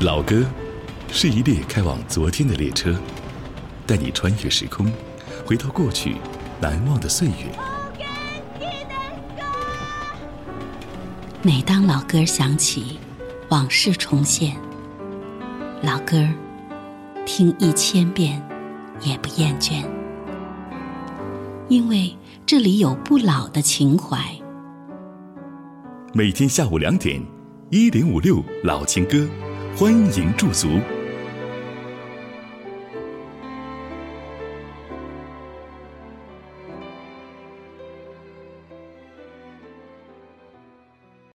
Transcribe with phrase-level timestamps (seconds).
[0.00, 0.46] 老歌，
[1.10, 2.96] 是一列开往昨天的列车，
[3.84, 4.88] 带你穿越时空，
[5.44, 6.14] 回到过去
[6.60, 7.34] 难忘的岁月。
[11.42, 12.96] 每当老歌响起，
[13.48, 14.56] 往事重现。
[15.82, 16.28] 老歌，
[17.26, 18.40] 听一千遍
[19.00, 19.84] 也不厌倦，
[21.66, 24.16] 因为这里有不老的情怀。
[26.12, 27.20] 每天下午两点，
[27.70, 29.26] 一零五六老情歌。
[29.78, 30.97] 欢迎驻足。